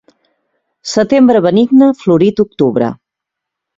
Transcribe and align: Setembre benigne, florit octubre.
Setembre 0.93 1.43
benigne, 1.47 1.91
florit 2.03 2.43
octubre. 2.45 2.89